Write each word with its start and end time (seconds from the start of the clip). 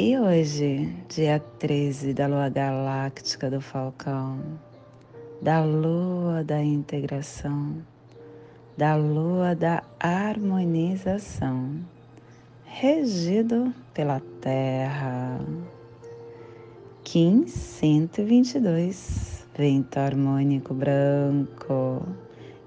e 0.00 0.16
hoje, 0.16 0.94
dia 1.08 1.40
13 1.58 2.14
da 2.14 2.28
lua 2.28 2.48
galáctica 2.48 3.50
do 3.50 3.60
Falcão, 3.60 4.38
da 5.42 5.60
lua 5.60 6.44
da 6.44 6.62
integração, 6.62 7.82
da 8.76 8.94
lua 8.94 9.56
da 9.56 9.82
harmonização, 9.98 11.80
regido 12.64 13.74
pela 13.92 14.22
Terra. 14.40 15.40
Kim 17.02 17.48
122, 17.48 19.48
vento 19.56 19.98
harmônico 19.98 20.74
branco. 20.74 22.06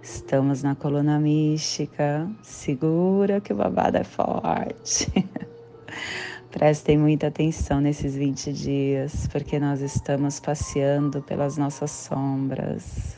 Estamos 0.04 0.64
na 0.64 0.76
coluna 0.76 1.18
mística, 1.18 2.30
segura 2.42 3.40
que 3.40 3.54
o 3.54 3.56
babado 3.56 3.96
é 3.96 4.04
forte. 4.04 5.08
Prestem 6.52 6.98
muita 6.98 7.28
atenção 7.28 7.80
nesses 7.80 8.14
20 8.14 8.52
dias, 8.52 9.26
porque 9.32 9.58
nós 9.58 9.80
estamos 9.80 10.38
passeando 10.38 11.22
pelas 11.22 11.56
nossas 11.56 11.92
sombras. 11.92 13.16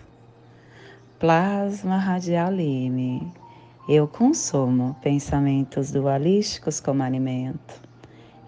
Plasma 1.17 1.97
radial 1.97 2.51
lime. 2.51 3.33
Eu 3.89 4.07
consumo 4.07 4.95
pensamentos 5.01 5.91
dualísticos 5.91 6.79
como 6.79 7.01
alimento. 7.01 7.81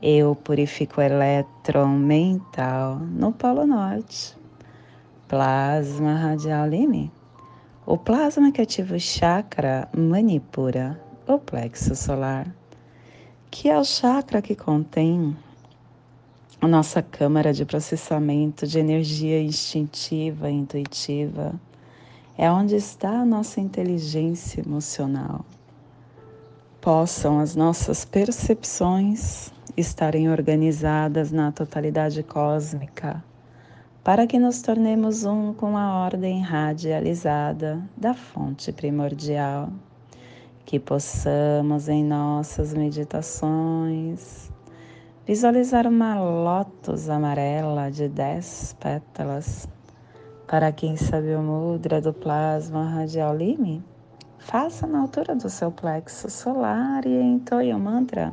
Eu 0.04 0.36
purifico 0.36 1.02
o 1.02 1.04
elétron 1.04 1.98
mental 1.98 2.98
no 2.98 3.34
Polo 3.34 3.66
Norte. 3.66 4.38
Plasma 5.28 6.14
radial 6.14 6.68
lime. 6.68 7.12
O 7.88 7.98
plasma 7.98 8.52
que 8.52 8.62
ativa 8.62 8.96
o 8.96 9.00
chakra 9.00 9.90
manipura, 9.96 11.02
o 11.28 11.40
plexo 11.40 11.96
solar 11.96 12.54
que 13.58 13.70
é 13.70 13.80
o 13.80 13.86
chakra 13.86 14.42
que 14.42 14.54
contém 14.54 15.34
a 16.60 16.68
nossa 16.68 17.02
câmara 17.02 17.54
de 17.54 17.64
processamento 17.64 18.68
de 18.68 18.78
energia 18.78 19.42
instintiva 19.42 20.52
e 20.52 20.56
intuitiva. 20.56 21.54
É 22.38 22.52
onde 22.52 22.76
está 22.76 23.22
a 23.22 23.26
nossa 23.26 23.62
inteligência 23.62 24.60
emocional. 24.60 25.46
Possam 26.82 27.40
as 27.40 27.56
nossas 27.56 28.04
percepções 28.04 29.54
estarem 29.78 30.30
organizadas 30.30 31.32
na 31.32 31.50
totalidade 31.50 32.22
cósmica, 32.24 33.24
para 34.04 34.28
que 34.28 34.38
nos 34.38 34.62
tornemos 34.62 35.24
um 35.24 35.54
com 35.54 35.78
a 35.78 36.04
ordem 36.04 36.42
radializada 36.42 37.82
da 37.96 38.14
fonte 38.14 38.74
primordial 38.74 39.70
que 40.66 40.80
possamos 40.80 41.88
em 41.88 42.04
nossas 42.04 42.74
meditações 42.74 44.52
visualizar 45.26 45.88
uma 45.88 46.20
lótus 46.20 47.10
amarela 47.10 47.90
de 47.90 48.08
dez 48.08 48.76
pétalas. 48.80 49.68
Para 50.48 50.72
quem 50.72 50.96
sabe 50.96 51.36
o 51.36 51.42
mudra 51.42 52.00
do 52.00 52.14
plasma 52.14 52.84
radial 52.84 53.36
lime, 53.36 53.84
faça 54.38 54.86
na 54.86 55.02
altura 55.02 55.36
do 55.36 55.50
seu 55.50 55.72
plexo 55.72 56.30
solar 56.30 57.06
e 57.06 57.20
entoie 57.20 57.74
o 57.74 57.80
mantra. 57.80 58.32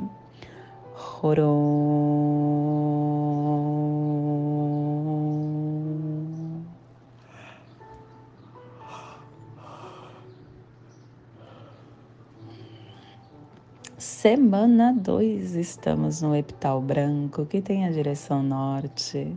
Semana 14.23 14.93
2, 14.93 15.57
estamos 15.57 16.23
no 16.23 16.37
epital 16.37 16.81
branco 16.81 17.45
que 17.45 17.61
tem 17.61 17.87
a 17.87 17.91
direção 17.91 18.41
norte, 18.41 19.37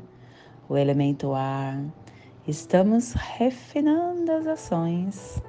o 0.69 0.77
elemento 0.77 1.33
ar. 1.33 1.83
Estamos 2.47 3.13
refinando 3.13 4.31
as 4.31 4.45
ações. 4.45 5.41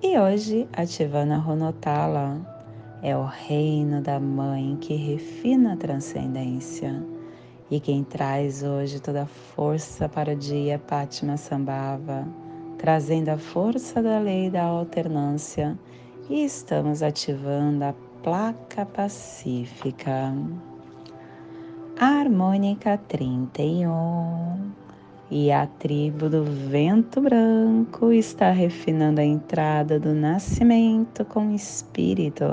E 0.00 0.16
hoje, 0.16 0.68
ativando 0.72 1.32
a 1.32 1.36
Ronotala, 1.36 2.40
é 3.02 3.16
o 3.16 3.24
reino 3.24 4.00
da 4.00 4.20
mãe 4.20 4.78
que 4.80 4.94
refina 4.94 5.72
a 5.72 5.76
transcendência. 5.76 7.04
E 7.68 7.80
quem 7.80 8.04
traz 8.04 8.62
hoje 8.62 9.02
toda 9.02 9.24
a 9.24 9.26
força 9.26 10.08
para 10.08 10.32
o 10.32 10.36
dia 10.36 10.78
Pátima 10.78 11.36
Sambhava, 11.36 12.24
trazendo 12.78 13.30
a 13.30 13.36
força 13.36 14.00
da 14.00 14.20
lei 14.20 14.48
da 14.48 14.62
alternância. 14.62 15.76
E 16.30 16.44
estamos 16.44 17.02
ativando 17.02 17.84
a 17.84 17.94
placa 18.24 18.86
pacífica. 18.86 20.32
Harmônica 22.00 22.96
31. 23.06 24.72
E 25.30 25.52
a 25.52 25.66
tribo 25.66 26.30
do 26.30 26.42
vento 26.42 27.20
branco 27.20 28.10
está 28.12 28.50
refinando 28.50 29.20
a 29.20 29.24
entrada 29.24 30.00
do 30.00 30.14
nascimento 30.14 31.22
com 31.26 31.54
espírito. 31.54 32.46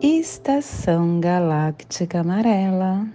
Estação 0.00 1.20
galáctica 1.20 2.20
amarela. 2.20 3.06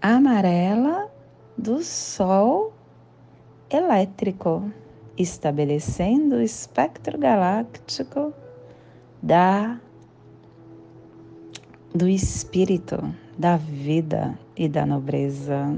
Amarela 0.00 1.10
do 1.58 1.82
Sol 1.82 2.72
elétrico, 3.68 4.72
estabelecendo 5.18 6.36
o 6.36 6.42
espectro 6.42 7.18
galáctico 7.18 8.32
da 9.22 9.78
do 11.94 12.08
espírito, 12.08 13.14
da 13.38 13.56
vida 13.56 14.36
e 14.56 14.68
da 14.68 14.84
nobreza. 14.84 15.76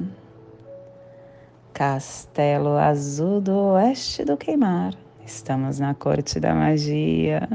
Castelo 1.75 2.78
Azul 2.78 3.41
do 3.41 3.53
Oeste 3.75 4.25
do 4.25 4.37
Queimar. 4.37 4.94
Estamos 5.27 5.81
na 5.81 5.93
corte 5.93 6.38
da 6.38 6.54
magia. 6.54 7.49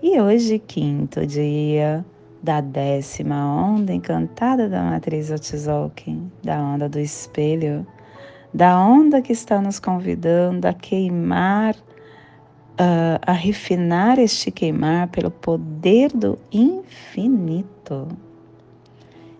E 0.00 0.20
hoje, 0.20 0.60
quinto 0.60 1.26
dia 1.26 2.04
da 2.42 2.60
décima 2.60 3.44
onda 3.44 3.92
encantada 3.92 4.68
da 4.68 4.82
matriz 4.82 5.30
Otzolk'in, 5.30 6.30
da 6.44 6.60
onda 6.60 6.88
do 6.88 7.00
espelho, 7.00 7.84
da 8.54 8.78
onda 8.78 9.20
que 9.20 9.32
está 9.32 9.60
nos 9.60 9.80
convidando 9.80 10.68
a 10.68 10.72
queimar 10.72 11.74
uh, 12.76 13.18
a 13.26 13.32
refinar 13.32 14.18
este 14.18 14.50
queimar 14.50 15.08
pelo 15.08 15.30
poder 15.30 16.12
do 16.12 16.38
infinito. 16.52 18.08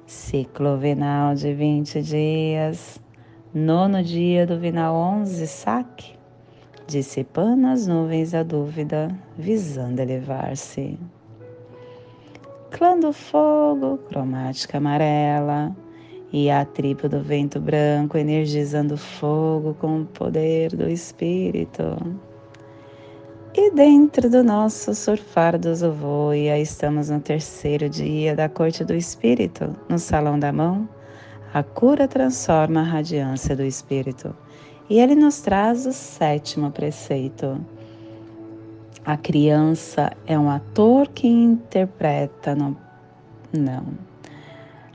Ciclo 0.07 0.79
vinal 0.79 1.35
de 1.35 1.53
20 1.53 2.01
dias, 2.03 3.01
nono 3.53 4.03
dia 4.03 4.47
do 4.47 4.59
vinal 4.59 4.95
11, 4.95 5.47
saque, 5.47 6.15
dissipando 6.87 7.67
as 7.67 7.87
nuvens 7.87 8.31
da 8.31 8.43
dúvida, 8.43 9.09
visando 9.37 10.01
elevar-se. 10.01 10.99
Clã 12.71 12.99
do 12.99 13.13
fogo, 13.13 13.99
cromática 14.09 14.79
amarela, 14.79 15.75
e 16.33 16.51
a 16.51 16.65
tribo 16.65 17.09
do 17.09 17.23
vento 17.23 17.59
branco 17.61 18.19
energizando 18.19 18.97
fogo 18.97 19.75
com 19.75 20.03
o 20.03 20.05
poder 20.07 20.75
do 20.77 20.89
espírito. 20.89 21.97
E 23.59 23.71
dentro 23.71 24.29
do 24.29 24.45
nosso 24.45 24.95
surfar 24.95 25.59
do 25.59 25.75
Zovoia, 25.75 26.59
estamos 26.59 27.09
no 27.09 27.21
terceiro 27.21 27.89
dia 27.89 28.37
da 28.37 28.51
Corte 28.51 28.85
do 28.85 28.93
Espírito, 28.93 29.75
no 29.89 29.99
Salão 29.99 30.39
da 30.39 30.53
Mão. 30.53 30.87
A 31.55 31.63
cura 31.63 32.07
transforma 32.07 32.81
a 32.81 32.85
radiância 32.85 33.57
do 33.57 33.63
Espírito. 33.63 34.37
E 34.91 35.01
ele 35.01 35.15
nos 35.15 35.41
traz 35.41 35.87
o 35.87 35.93
sétimo 35.95 36.71
preceito. 36.71 37.59
A 39.03 39.17
criança 39.17 40.13
é 40.27 40.39
um 40.39 40.51
ator 40.51 41.09
que 41.09 41.27
interpreta 41.27 42.55
no... 42.55 42.77
Não. 43.55 43.87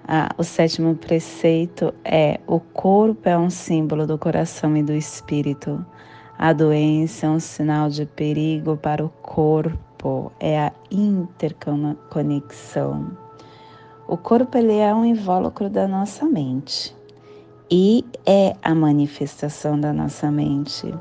Ah, 0.08 0.30
o 0.38 0.44
sétimo 0.44 0.94
preceito 0.94 1.96
é: 2.06 2.40
o 2.46 2.60
corpo 2.60 3.28
é 3.28 3.36
um 3.36 3.50
símbolo 3.50 4.06
do 4.06 4.20
coração 4.20 4.78
e 4.78 4.84
do 4.84 4.94
espírito. 4.94 5.84
A 6.42 6.52
doença 6.54 7.28
é 7.28 7.30
um 7.30 7.40
sinal 7.40 7.88
de 7.88 8.04
perigo 8.04 8.76
para 8.76 9.06
o 9.06 9.10
corpo, 9.10 10.32
é 10.40 10.60
a 10.60 10.72
interconexão. 10.90 13.16
O 14.08 14.18
corpo 14.18 14.58
ele 14.58 14.76
é 14.76 14.92
um 14.92 15.06
invólucro 15.06 15.70
da 15.70 15.88
nossa 15.88 16.26
mente 16.26 16.96
e 17.70 18.04
é 18.26 18.56
a 18.64 18.74
manifestação 18.74 19.80
da 19.80 19.94
nossa 19.94 20.32
mente. 20.32 20.92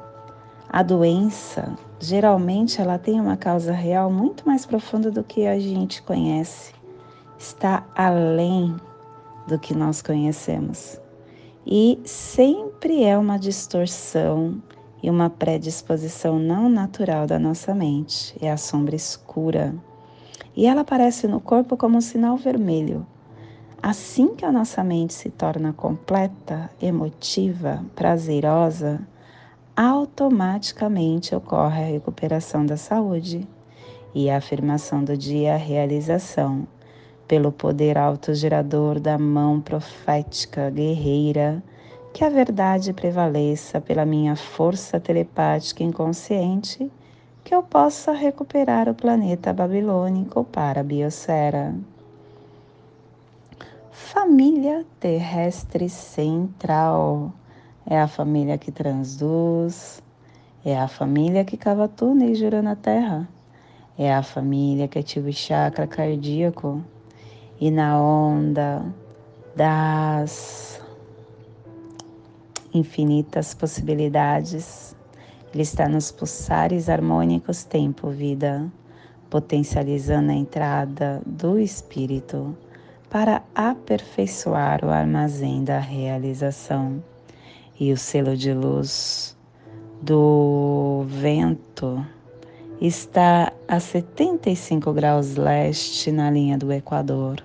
A 0.68 0.82
doença, 0.82 1.74
geralmente, 1.98 2.78
ela 2.78 2.98
tem 2.98 3.18
uma 3.18 3.38
causa 3.38 3.72
real 3.72 4.10
muito 4.10 4.46
mais 4.46 4.66
profunda 4.66 5.10
do 5.10 5.24
que 5.24 5.46
a 5.46 5.58
gente 5.58 6.02
conhece. 6.02 6.74
Está 7.38 7.86
além 7.96 8.76
do 9.48 9.58
que 9.58 9.74
nós 9.74 10.02
conhecemos. 10.02 11.00
E 11.66 11.98
sempre 12.04 13.04
é 13.04 13.16
uma 13.16 13.38
distorção 13.38 14.60
e 15.02 15.10
uma 15.10 15.30
predisposição 15.30 16.38
não 16.38 16.68
natural 16.68 17.26
da 17.26 17.38
nossa 17.38 17.74
mente. 17.74 18.36
É 18.40 18.50
a 18.50 18.56
sombra 18.56 18.96
escura. 18.96 19.74
E 20.56 20.66
ela 20.66 20.82
aparece 20.82 21.26
no 21.26 21.40
corpo 21.40 21.76
como 21.76 21.96
um 21.96 22.00
sinal 22.00 22.36
vermelho 22.36 23.06
Assim 23.82 24.34
que 24.34 24.44
a 24.44 24.52
nossa 24.52 24.84
mente 24.84 25.14
se 25.14 25.30
torna 25.30 25.72
completa, 25.72 26.70
emotiva, 26.82 27.82
prazerosa, 27.96 29.00
automaticamente 29.74 31.34
ocorre 31.34 31.82
a 31.82 31.86
recuperação 31.86 32.66
da 32.66 32.76
saúde 32.76 33.48
e 34.14 34.28
a 34.28 34.36
afirmação 34.36 35.02
do 35.02 35.16
dia 35.16 35.54
a 35.54 35.56
realização, 35.56 36.68
pelo 37.26 37.50
poder 37.50 37.96
autogerador 37.96 39.00
da 39.00 39.16
mão 39.16 39.62
profética 39.62 40.68
guerreira, 40.68 41.62
que 42.12 42.24
a 42.24 42.28
verdade 42.28 42.92
prevaleça 42.92 43.80
pela 43.80 44.04
minha 44.04 44.36
força 44.36 44.98
telepática 44.98 45.82
inconsciente, 45.82 46.90
que 47.44 47.54
eu 47.54 47.62
possa 47.62 48.12
recuperar 48.12 48.88
o 48.88 48.94
planeta 48.94 49.52
babilônico 49.52 50.44
para 50.44 50.80
a 50.80 50.84
biosfera 50.84 51.74
família 54.12 54.84
terrestre 54.98 55.88
central. 55.88 57.32
É 57.86 58.00
a 58.00 58.08
família 58.08 58.58
que 58.58 58.72
transduz, 58.72 60.02
é 60.64 60.78
a 60.78 60.88
família 60.88 61.44
que 61.44 61.56
cava 61.56 61.86
túneis 61.86 62.38
girando 62.38 62.64
na 62.64 62.76
terra, 62.76 63.28
é 63.98 64.12
a 64.12 64.22
família 64.22 64.88
que 64.88 64.98
ativa 64.98 65.28
o 65.28 65.32
chakra 65.32 65.86
cardíaco 65.86 66.82
e 67.60 67.70
na 67.70 68.00
onda 68.00 68.84
das 69.54 70.79
infinitas 72.72 73.54
possibilidades. 73.54 74.94
Ele 75.52 75.62
está 75.62 75.88
nos 75.88 76.10
pulsares 76.10 76.88
harmônicos 76.88 77.64
tempo-vida, 77.64 78.70
potencializando 79.28 80.30
a 80.30 80.34
entrada 80.34 81.22
do 81.26 81.58
espírito 81.58 82.56
para 83.08 83.42
aperfeiçoar 83.54 84.84
o 84.84 84.90
armazém 84.90 85.64
da 85.64 85.78
realização. 85.78 87.02
E 87.78 87.92
o 87.92 87.96
selo 87.96 88.36
de 88.36 88.52
luz 88.52 89.36
do 90.00 91.04
vento 91.08 92.04
está 92.80 93.52
a 93.68 93.78
75 93.78 94.92
graus 94.92 95.36
leste 95.36 96.10
na 96.10 96.30
linha 96.30 96.56
do 96.56 96.72
Equador, 96.72 97.42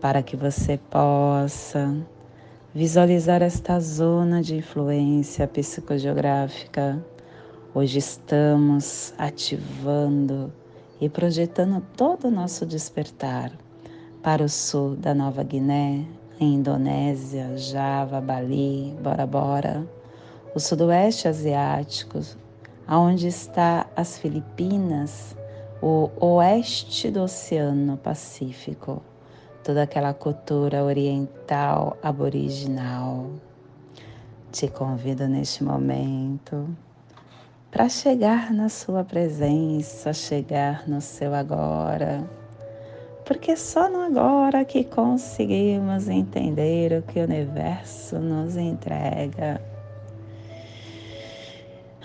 para 0.00 0.22
que 0.22 0.36
você 0.36 0.78
possa 0.90 1.96
visualizar 2.74 3.40
esta 3.40 3.80
zona 3.80 4.42
de 4.42 4.56
influência 4.56 5.48
psicogeográfica. 5.48 7.02
Hoje 7.74 7.98
estamos 7.98 9.14
ativando 9.16 10.52
e 11.00 11.08
projetando 11.08 11.82
todo 11.96 12.28
o 12.28 12.30
nosso 12.30 12.66
despertar 12.66 13.52
para 14.22 14.44
o 14.44 14.48
sul 14.48 14.96
da 14.96 15.14
Nova 15.14 15.42
Guiné, 15.42 16.04
Indonésia, 16.38 17.56
Java, 17.56 18.20
Bali, 18.20 18.94
Bora 19.02 19.26
Bora, 19.26 19.86
o 20.54 20.60
sudoeste 20.60 21.26
asiático, 21.26 22.20
aonde 22.86 23.28
está 23.28 23.86
as 23.96 24.18
Filipinas, 24.18 25.34
o 25.80 26.10
oeste 26.20 27.10
do 27.10 27.22
Oceano 27.22 27.96
Pacífico, 27.96 29.02
toda 29.68 29.82
aquela 29.82 30.14
cultura 30.14 30.82
oriental 30.82 31.98
aboriginal. 32.02 33.26
Te 34.50 34.66
convido 34.66 35.28
neste 35.28 35.62
momento 35.62 36.74
para 37.70 37.86
chegar 37.86 38.50
na 38.50 38.70
sua 38.70 39.04
presença, 39.04 40.14
chegar 40.14 40.88
no 40.88 41.02
seu 41.02 41.34
agora 41.34 42.26
porque 43.26 43.58
só 43.58 43.90
no 43.90 44.00
agora 44.00 44.64
que 44.64 44.84
conseguimos 44.84 46.08
entender 46.08 46.98
o 46.98 47.02
que 47.02 47.20
o 47.20 47.24
universo 47.24 48.18
nos 48.18 48.56
entrega. 48.56 49.60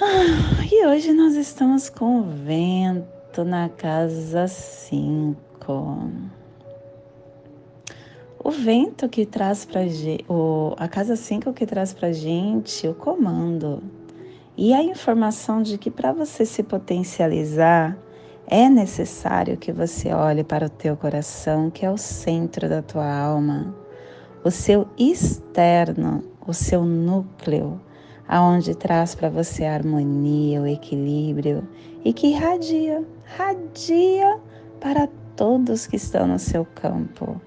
Ah, 0.01 0.65
e 0.69 0.86
hoje 0.86 1.13
nós 1.13 1.36
estamos 1.36 1.89
com 1.89 2.19
o 2.19 2.24
vento 2.24 3.45
na 3.45 3.69
casa 3.69 4.50
5. 4.50 6.43
O 8.45 8.51
vento 8.51 9.07
que 9.07 9.25
traz 9.25 9.63
para 9.63 9.80
a 10.78 10.88
casa 10.90 11.16
5 11.16 11.54
que 11.54 11.66
traz 11.66 11.94
para 11.94 12.12
gente 12.12 12.86
o 12.86 12.94
comando. 12.94 13.81
E 14.57 14.74
a 14.74 14.84
informação 14.84 15.62
de 15.62 15.78
que 15.78 15.90
para 15.90 16.12
você 16.12 16.45
se 16.45 16.62
potencializar, 16.62 17.98
é 18.45 18.68
necessário 18.68 19.56
que 19.56 19.72
você 19.72 20.12
olhe 20.12 20.44
para 20.44 20.66
o 20.66 20.69
teu 20.69 20.98
coração, 20.98 21.69
que 21.69 21.86
é 21.86 21.90
o 21.90 21.98
centro 21.98 22.68
da 22.68 22.81
tua 22.81 23.10
alma, 23.10 23.74
o 24.44 24.51
seu 24.51 24.89
externo, 24.98 26.22
o 26.46 26.54
seu 26.54 26.84
núcleo, 26.84 27.80
aonde 28.28 28.75
traz 28.75 29.16
para 29.16 29.30
você 29.30 29.63
a 29.63 29.74
harmonia, 29.74 30.62
o 30.62 30.68
equilíbrio 30.68 31.66
e 32.04 32.12
que 32.12 32.28
irradia, 32.28 33.06
radia 33.38 34.38
para 34.81 35.07
todos 35.34 35.88
que 35.88 35.96
estão 35.96 36.28
no 36.28 36.38
seu 36.38 36.66
campo, 36.66 37.42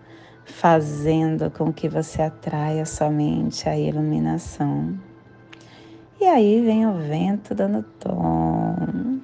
fazendo 0.46 1.50
com 1.50 1.70
que 1.70 1.88
você 1.88 2.22
atraia 2.22 2.87
somente 2.87 3.69
a 3.69 3.76
iluminação. 3.76 4.98
E 6.19 6.25
aí 6.25 6.62
vem 6.62 6.87
o 6.87 6.94
vento 6.94 7.54
dando 7.54 7.82
tom 8.00 9.20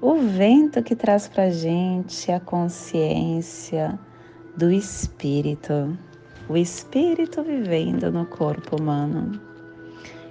o 0.00 0.14
vento 0.18 0.82
que 0.82 0.94
traz 0.94 1.26
para 1.26 1.50
gente 1.50 2.30
a 2.30 2.38
consciência 2.38 3.98
do 4.56 4.70
espírito, 4.70 5.98
o 6.48 6.56
espírito 6.56 7.42
vivendo 7.42 8.12
no 8.12 8.24
corpo 8.24 8.80
humano. 8.80 9.40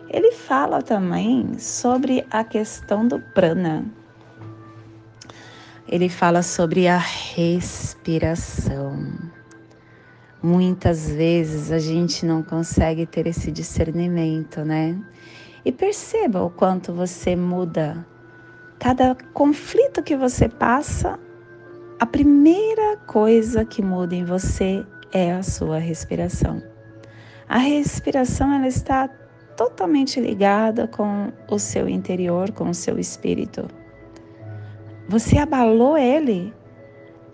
Ele 0.09 0.31
fala 0.31 0.81
também 0.81 1.59
sobre 1.59 2.25
a 2.31 2.43
questão 2.43 3.07
do 3.07 3.19
prana. 3.19 3.85
Ele 5.89 6.07
fala 6.07 6.41
sobre 6.41 6.87
a 6.87 6.97
respiração. 6.97 8.95
Muitas 10.45 11.09
vezes 11.09 11.71
a 11.71 11.79
gente 11.79 12.25
não 12.25 12.43
consegue 12.43 13.05
ter 13.05 13.25
esse 13.25 13.51
discernimento, 13.51 14.63
né? 14.63 14.99
E 15.63 15.71
perceba 15.71 16.43
o 16.43 16.49
quanto 16.49 16.93
você 16.93 17.35
muda 17.35 18.05
Cada 18.79 19.15
conflito 19.33 20.03
que 20.03 20.15
você 20.15 20.47
passa, 20.47 21.17
a 21.99 22.05
primeira 22.05 22.97
coisa 23.07 23.65
que 23.65 23.81
muda 23.81 24.13
em 24.13 24.23
você 24.23 24.85
é 25.11 25.31
a 25.31 25.41
sua 25.41 25.79
respiração. 25.79 26.61
A 27.47 27.57
respiração 27.57 28.53
ela 28.53 28.67
está 28.67 29.07
totalmente 29.57 30.19
ligada 30.19 30.87
com 30.87 31.31
o 31.49 31.57
seu 31.57 31.87
interior, 31.87 32.51
com 32.51 32.69
o 32.69 32.73
seu 32.75 32.99
espírito. 32.99 33.65
Você 35.07 35.37
abalou 35.37 35.97
ele, 35.97 36.53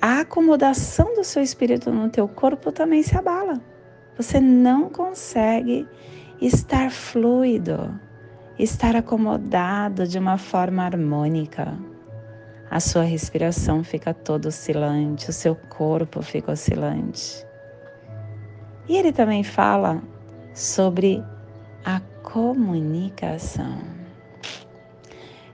a 0.01 0.21
acomodação 0.21 1.13
do 1.13 1.23
seu 1.23 1.43
espírito 1.43 1.91
no 1.91 2.09
teu 2.09 2.27
corpo 2.27 2.71
também 2.71 3.03
se 3.03 3.15
abala. 3.15 3.61
Você 4.17 4.39
não 4.39 4.89
consegue 4.89 5.87
estar 6.41 6.89
fluido 6.89 7.99
estar 8.63 8.95
acomodado 8.95 10.07
de 10.07 10.19
uma 10.19 10.37
forma 10.37 10.83
harmônica. 10.83 11.77
A 12.69 12.79
sua 12.79 13.03
respiração 13.03 13.83
fica 13.83 14.13
toda 14.13 14.47
oscilante, 14.47 15.29
o 15.29 15.33
seu 15.33 15.55
corpo 15.55 16.21
fica 16.21 16.51
oscilante. 16.51 17.45
E 18.87 18.95
ele 18.95 19.11
também 19.11 19.43
fala 19.43 20.01
sobre 20.53 21.23
a 21.83 21.99
comunicação. 22.23 23.79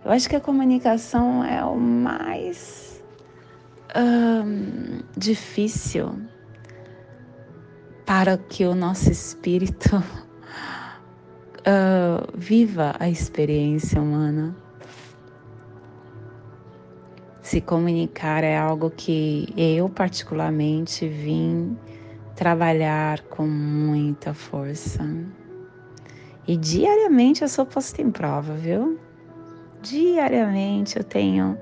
Eu 0.03 0.11
acho 0.11 0.29
que 0.29 0.35
a 0.35 0.41
comunicação 0.41 1.43
é 1.43 1.63
o 1.63 1.75
mais 1.75 2.86
difícil 5.17 6.21
para 8.05 8.37
que 8.37 8.65
o 8.65 8.73
nosso 8.73 9.11
espírito 9.11 9.97
uh, 9.97 10.03
viva 12.33 12.95
a 12.99 13.09
experiência 13.09 14.01
humana. 14.01 14.55
Se 17.41 17.61
comunicar 17.61 18.43
é 18.43 18.57
algo 18.57 18.89
que 18.89 19.53
eu, 19.55 19.89
particularmente, 19.89 21.07
vim 21.07 21.77
trabalhar 22.35 23.21
com 23.23 23.47
muita 23.47 24.33
força. 24.33 25.03
E 26.47 26.55
diariamente 26.55 27.41
eu 27.41 27.49
sou 27.49 27.65
posta 27.65 28.01
em 28.01 28.11
prova, 28.11 28.53
viu? 28.53 28.99
Diariamente 29.81 30.97
eu 30.97 31.03
tenho 31.03 31.57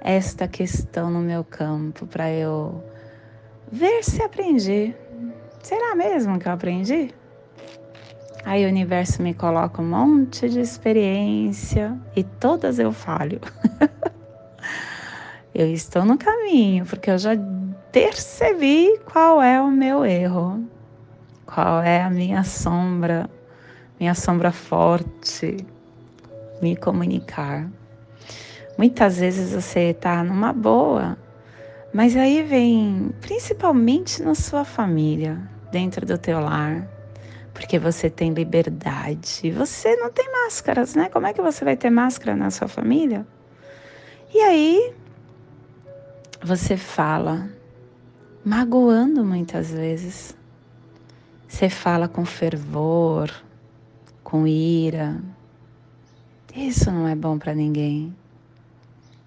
esta 0.00 0.46
questão 0.48 1.10
no 1.10 1.20
meu 1.20 1.44
campo 1.44 2.06
para 2.06 2.30
eu 2.30 2.82
ver 3.70 4.02
se 4.04 4.22
aprendi. 4.22 4.94
Será 5.62 5.94
mesmo 5.94 6.38
que 6.38 6.48
eu 6.48 6.52
aprendi? 6.52 7.14
Aí 8.44 8.64
o 8.64 8.68
universo 8.68 9.22
me 9.22 9.34
coloca 9.34 9.82
um 9.82 9.88
monte 9.88 10.48
de 10.48 10.60
experiência 10.60 11.98
e 12.16 12.24
todas 12.24 12.78
eu 12.78 12.92
falho. 12.92 13.40
eu 15.54 15.66
estou 15.72 16.04
no 16.04 16.16
caminho, 16.16 16.86
porque 16.86 17.10
eu 17.10 17.18
já 17.18 17.32
percebi 17.92 18.98
qual 19.04 19.42
é 19.42 19.60
o 19.60 19.70
meu 19.70 20.04
erro, 20.04 20.64
qual 21.44 21.82
é 21.82 22.02
a 22.02 22.08
minha 22.08 22.44
sombra, 22.44 23.28
minha 23.98 24.14
sombra 24.14 24.52
forte, 24.52 25.56
me 26.62 26.76
comunicar. 26.76 27.68
Muitas 28.78 29.18
vezes 29.18 29.52
você 29.52 29.90
está 29.90 30.22
numa 30.22 30.52
boa, 30.52 31.18
mas 31.92 32.16
aí 32.16 32.44
vem 32.44 33.10
principalmente 33.20 34.22
na 34.22 34.36
sua 34.36 34.64
família, 34.64 35.36
dentro 35.72 36.06
do 36.06 36.16
teu 36.16 36.38
lar, 36.38 36.88
porque 37.52 37.76
você 37.76 38.08
tem 38.08 38.32
liberdade. 38.32 39.50
Você 39.50 39.96
não 39.96 40.12
tem 40.12 40.30
máscaras, 40.30 40.94
né? 40.94 41.08
Como 41.08 41.26
é 41.26 41.32
que 41.32 41.42
você 41.42 41.64
vai 41.64 41.76
ter 41.76 41.90
máscara 41.90 42.36
na 42.36 42.52
sua 42.52 42.68
família? 42.68 43.26
E 44.32 44.40
aí 44.42 44.94
você 46.40 46.76
fala, 46.76 47.50
magoando 48.44 49.24
muitas 49.24 49.72
vezes. 49.72 50.36
Você 51.48 51.68
fala 51.68 52.06
com 52.06 52.24
fervor, 52.24 53.28
com 54.22 54.46
ira. 54.46 55.20
Isso 56.54 56.92
não 56.92 57.08
é 57.08 57.16
bom 57.16 57.38
para 57.38 57.56
ninguém. 57.56 58.14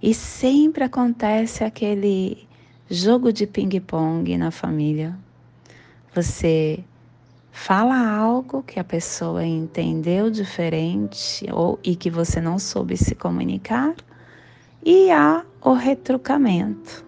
E 0.01 0.15
sempre 0.15 0.83
acontece 0.83 1.63
aquele 1.63 2.47
jogo 2.89 3.31
de 3.31 3.45
ping-pong 3.45 4.35
na 4.35 4.49
família. 4.49 5.15
Você 6.15 6.83
fala 7.51 8.09
algo 8.09 8.63
que 8.63 8.79
a 8.79 8.83
pessoa 8.83 9.45
entendeu 9.45 10.31
diferente 10.31 11.45
ou 11.51 11.79
e 11.83 11.95
que 11.95 12.09
você 12.09 12.41
não 12.41 12.57
soube 12.57 12.97
se 12.97 13.13
comunicar 13.13 13.93
e 14.83 15.11
há 15.11 15.45
o 15.61 15.73
retrucamento. 15.73 17.05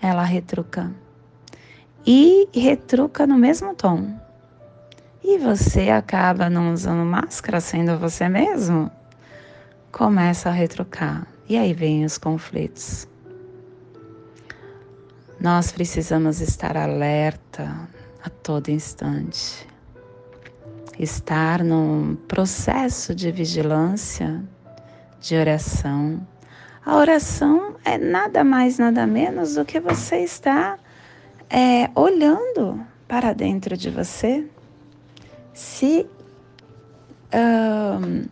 Ela 0.00 0.22
retruca 0.22 0.94
e 2.06 2.48
retruca 2.54 3.26
no 3.26 3.36
mesmo 3.36 3.74
tom. 3.74 4.14
E 5.24 5.36
você 5.38 5.90
acaba 5.90 6.48
não 6.48 6.72
usando 6.72 7.04
máscara 7.04 7.60
sendo 7.60 7.98
você 7.98 8.28
mesmo? 8.28 8.88
Começa 9.90 10.48
a 10.48 10.52
retrucar. 10.52 11.35
E 11.48 11.56
aí 11.56 11.72
vem 11.72 12.04
os 12.04 12.18
conflitos. 12.18 13.06
Nós 15.40 15.70
precisamos 15.70 16.40
estar 16.40 16.76
alerta 16.76 17.88
a 18.24 18.28
todo 18.28 18.68
instante. 18.68 19.66
Estar 20.98 21.62
num 21.62 22.16
processo 22.26 23.14
de 23.14 23.30
vigilância, 23.30 24.42
de 25.20 25.36
oração. 25.36 26.26
A 26.84 26.96
oração 26.96 27.76
é 27.84 27.98
nada 27.98 28.42
mais, 28.42 28.78
nada 28.78 29.06
menos 29.06 29.54
do 29.54 29.64
que 29.64 29.78
você 29.78 30.24
estar 30.24 30.80
é, 31.50 31.90
olhando 31.94 32.84
para 33.06 33.32
dentro 33.32 33.76
de 33.76 33.90
você, 33.90 34.48
se 35.52 36.06
um, 37.32 38.24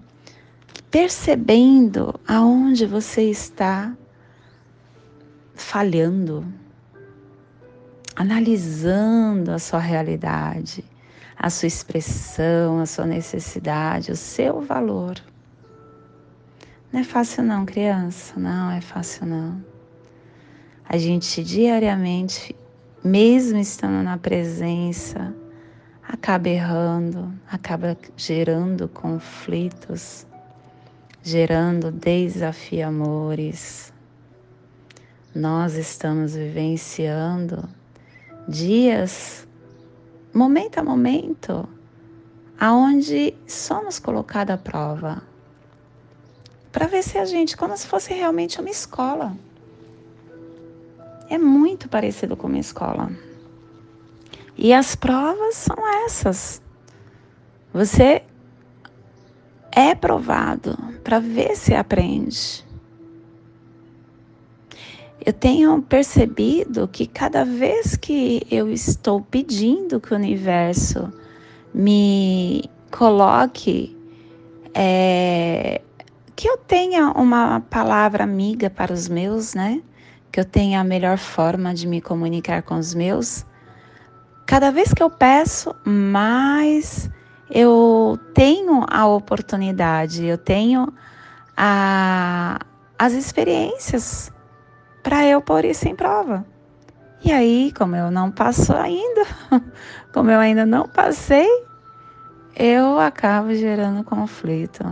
percebendo 0.94 2.20
aonde 2.24 2.86
você 2.86 3.28
está 3.28 3.96
falhando 5.52 6.46
analisando 8.14 9.50
a 9.50 9.58
sua 9.58 9.80
realidade, 9.80 10.84
a 11.36 11.50
sua 11.50 11.66
expressão, 11.66 12.78
a 12.78 12.86
sua 12.86 13.06
necessidade, 13.06 14.12
o 14.12 14.16
seu 14.16 14.60
valor. 14.60 15.20
Não 16.92 17.00
é 17.00 17.02
fácil 17.02 17.42
não, 17.42 17.66
criança, 17.66 18.38
não 18.38 18.70
é 18.70 18.80
fácil 18.80 19.26
não. 19.26 19.64
A 20.88 20.96
gente 20.96 21.42
diariamente, 21.42 22.54
mesmo 23.02 23.58
estando 23.58 24.00
na 24.04 24.16
presença, 24.16 25.34
acaba 26.06 26.48
errando, 26.48 27.34
acaba 27.50 27.98
gerando 28.16 28.86
conflitos, 28.86 30.24
gerando 31.24 31.90
desafiamores. 31.90 33.92
Nós 35.34 35.74
estamos 35.74 36.34
vivenciando 36.34 37.66
dias, 38.46 39.48
momento 40.34 40.78
a 40.78 40.82
momento, 40.82 41.66
aonde 42.60 43.34
somos 43.46 43.98
colocados 43.98 44.54
à 44.54 44.58
prova, 44.58 45.22
para 46.70 46.86
ver 46.86 47.02
se 47.02 47.16
a 47.16 47.24
gente, 47.24 47.56
como 47.56 47.74
se 47.74 47.86
fosse 47.86 48.12
realmente 48.12 48.60
uma 48.60 48.68
escola. 48.68 49.34
É 51.30 51.38
muito 51.38 51.88
parecido 51.88 52.36
com 52.36 52.48
uma 52.48 52.58
escola. 52.58 53.10
E 54.58 54.74
as 54.74 54.94
provas 54.94 55.54
são 55.54 56.04
essas. 56.04 56.60
Você 57.72 58.22
é 59.74 59.94
provado 59.94 60.76
para 61.02 61.18
ver 61.18 61.56
se 61.56 61.74
aprende 61.74 62.64
eu 65.24 65.32
tenho 65.32 65.80
percebido 65.80 66.86
que 66.86 67.06
cada 67.06 67.44
vez 67.44 67.96
que 67.96 68.46
eu 68.50 68.70
estou 68.70 69.22
pedindo 69.22 69.98
que 69.98 70.12
o 70.12 70.16
universo 70.16 71.10
me 71.72 72.68
coloque, 72.90 73.96
é, 74.74 75.80
que 76.36 76.46
eu 76.46 76.58
tenha 76.58 77.10
uma 77.12 77.60
palavra 77.60 78.22
amiga 78.22 78.68
para 78.68 78.92
os 78.92 79.08
meus, 79.08 79.54
né? 79.54 79.80
Que 80.30 80.40
eu 80.40 80.44
tenha 80.44 80.80
a 80.80 80.84
melhor 80.84 81.16
forma 81.16 81.72
de 81.72 81.86
me 81.86 82.02
comunicar 82.02 82.62
com 82.62 82.76
os 82.76 82.92
meus. 82.92 83.46
Cada 84.44 84.70
vez 84.70 84.92
que 84.92 85.02
eu 85.02 85.08
peço, 85.08 85.74
mais 85.86 87.08
eu 87.50 88.18
tenho 88.32 88.84
a 88.88 89.06
oportunidade, 89.06 90.24
eu 90.24 90.38
tenho 90.38 90.92
a, 91.56 92.58
as 92.98 93.12
experiências 93.12 94.32
para 95.02 95.24
eu 95.26 95.40
pôr 95.40 95.64
isso 95.64 95.86
em 95.88 95.94
prova. 95.94 96.44
E 97.24 97.32
aí, 97.32 97.72
como 97.76 97.96
eu 97.96 98.10
não 98.10 98.30
passo 98.30 98.74
ainda, 98.74 99.26
como 100.12 100.30
eu 100.30 100.38
ainda 100.38 100.66
não 100.66 100.86
passei, 100.86 101.48
eu 102.56 102.98
acabo 102.98 103.54
gerando 103.54 104.04
conflito. 104.04 104.84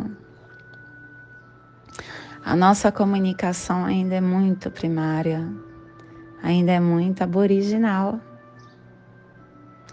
A 2.44 2.56
nossa 2.56 2.90
comunicação 2.90 3.84
ainda 3.84 4.16
é 4.16 4.20
muito 4.20 4.70
primária, 4.70 5.46
ainda 6.42 6.72
é 6.72 6.80
muito 6.80 7.22
aboriginal. 7.22 8.18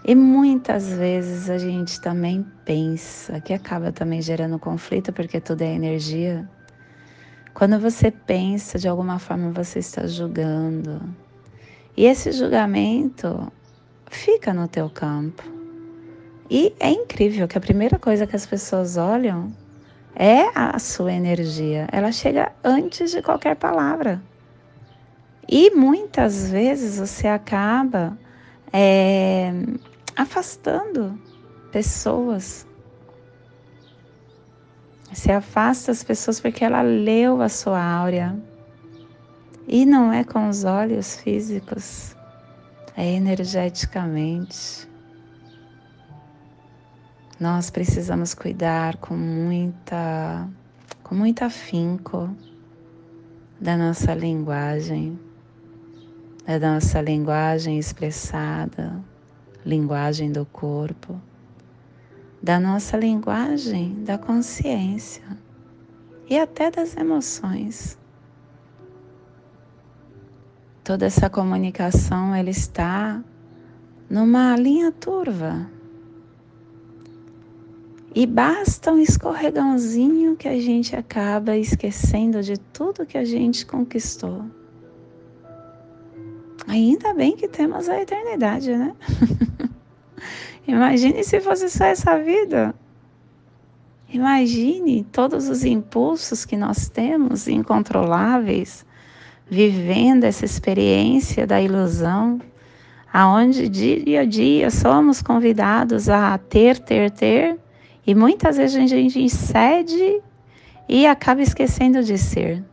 E 0.04 0.14
muitas 0.14 0.90
vezes 0.90 1.50
a 1.50 1.58
gente 1.58 2.00
também 2.00 2.44
pensa 2.64 3.40
que 3.40 3.52
acaba 3.52 3.92
também 3.92 4.22
gerando 4.22 4.58
conflito, 4.58 5.12
porque 5.12 5.40
tudo 5.40 5.62
é 5.62 5.74
energia. 5.74 6.48
Quando 7.52 7.78
você 7.78 8.10
pensa, 8.10 8.78
de 8.78 8.88
alguma 8.88 9.18
forma 9.18 9.50
você 9.50 9.78
está 9.78 10.06
julgando. 10.06 11.02
E 11.96 12.06
esse 12.06 12.32
julgamento 12.32 13.52
fica 14.10 14.54
no 14.54 14.66
teu 14.66 14.88
campo. 14.88 15.42
E 16.48 16.74
é 16.80 16.90
incrível 16.90 17.46
que 17.46 17.58
a 17.58 17.60
primeira 17.60 17.98
coisa 17.98 18.26
que 18.26 18.34
as 18.34 18.46
pessoas 18.46 18.96
olham 18.96 19.52
é 20.16 20.50
a 20.54 20.78
sua 20.78 21.12
energia. 21.12 21.86
Ela 21.92 22.10
chega 22.10 22.52
antes 22.64 23.10
de 23.10 23.20
qualquer 23.20 23.56
palavra. 23.56 24.20
E 25.46 25.70
muitas 25.70 26.50
vezes 26.50 26.98
você 26.98 27.28
acaba 27.28 28.16
é, 28.72 29.52
afastando 30.20 31.18
pessoas 31.72 32.66
se 35.12 35.32
afasta 35.32 35.90
as 35.90 36.04
pessoas 36.04 36.38
porque 36.38 36.64
ela 36.64 36.82
leu 36.82 37.42
a 37.42 37.48
sua 37.48 37.82
áurea. 37.82 38.38
E 39.66 39.84
não 39.84 40.12
é 40.12 40.22
com 40.24 40.48
os 40.48 40.64
olhos 40.64 41.16
físicos, 41.16 42.14
é 42.96 43.06
energeticamente. 43.12 44.88
Nós 47.38 47.70
precisamos 47.70 48.34
cuidar 48.34 48.98
com 48.98 49.16
muita, 49.16 50.48
com 51.02 51.14
muito 51.14 51.42
afinco 51.42 52.30
da 53.60 53.76
nossa 53.76 54.14
linguagem, 54.14 55.18
da 56.46 56.74
nossa 56.74 57.00
linguagem 57.00 57.78
expressada, 57.78 59.02
linguagem 59.64 60.32
do 60.32 60.44
corpo 60.46 61.20
da 62.42 62.58
nossa 62.58 62.96
linguagem 62.96 64.02
da 64.02 64.16
consciência 64.16 65.22
e 66.28 66.38
até 66.38 66.70
das 66.70 66.96
emoções. 66.96 67.98
Toda 70.82 71.04
essa 71.04 71.28
comunicação 71.28 72.34
ela 72.34 72.48
está 72.48 73.22
numa 74.08 74.56
linha 74.56 74.90
turva. 74.90 75.68
E 78.12 78.26
basta 78.26 78.90
um 78.90 78.98
escorregãozinho 78.98 80.34
que 80.34 80.48
a 80.48 80.58
gente 80.58 80.96
acaba 80.96 81.56
esquecendo 81.56 82.42
de 82.42 82.58
tudo 82.58 83.06
que 83.06 83.16
a 83.16 83.24
gente 83.24 83.64
conquistou. 83.64 84.44
Ainda 86.66 87.14
bem 87.14 87.36
que 87.36 87.48
temos 87.48 87.88
a 87.88 88.00
eternidade, 88.00 88.76
né? 88.76 88.94
Imagine 90.66 91.24
se 91.24 91.40
fosse 91.40 91.68
só 91.68 91.86
essa 91.86 92.18
vida. 92.18 92.74
Imagine 94.12 95.04
todos 95.04 95.48
os 95.48 95.64
impulsos 95.64 96.44
que 96.44 96.56
nós 96.56 96.88
temos 96.88 97.46
incontroláveis, 97.48 98.84
vivendo 99.48 100.24
essa 100.24 100.44
experiência 100.44 101.46
da 101.46 101.60
ilusão, 101.60 102.40
aonde 103.12 103.68
dia 103.68 104.20
a 104.20 104.24
dia 104.24 104.70
somos 104.70 105.22
convidados 105.22 106.08
a 106.08 106.36
ter, 106.38 106.78
ter, 106.78 107.10
ter, 107.10 107.58
e 108.06 108.14
muitas 108.14 108.56
vezes 108.56 108.76
a 108.76 108.86
gente 108.86 109.28
cede 109.28 110.20
e 110.88 111.06
acaba 111.06 111.42
esquecendo 111.42 112.02
de 112.02 112.18
ser. 112.18 112.64